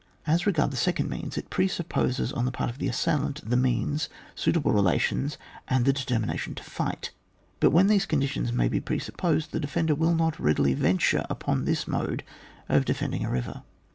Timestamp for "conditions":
8.07-8.51